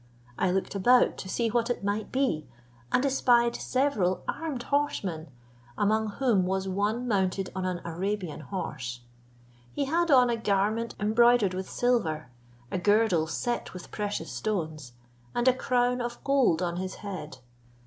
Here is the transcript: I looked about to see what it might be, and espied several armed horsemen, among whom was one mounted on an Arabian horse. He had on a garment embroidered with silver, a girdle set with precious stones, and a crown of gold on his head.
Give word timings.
I 0.39 0.49
looked 0.49 0.73
about 0.73 1.15
to 1.19 1.29
see 1.29 1.49
what 1.49 1.69
it 1.69 1.83
might 1.83 2.11
be, 2.11 2.47
and 2.91 3.05
espied 3.05 3.55
several 3.55 4.23
armed 4.27 4.63
horsemen, 4.63 5.29
among 5.77 6.13
whom 6.13 6.47
was 6.47 6.67
one 6.67 7.07
mounted 7.07 7.51
on 7.55 7.65
an 7.65 7.81
Arabian 7.85 8.39
horse. 8.39 9.01
He 9.71 9.85
had 9.85 10.09
on 10.09 10.31
a 10.31 10.37
garment 10.37 10.95
embroidered 10.99 11.53
with 11.53 11.69
silver, 11.69 12.31
a 12.71 12.79
girdle 12.79 13.27
set 13.27 13.75
with 13.75 13.91
precious 13.91 14.31
stones, 14.31 14.93
and 15.35 15.47
a 15.47 15.53
crown 15.53 16.01
of 16.01 16.23
gold 16.23 16.63
on 16.63 16.77
his 16.77 16.95
head. 17.05 17.37